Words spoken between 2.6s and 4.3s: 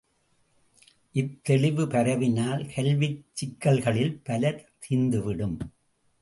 கல்விச் சிக்கல்களில்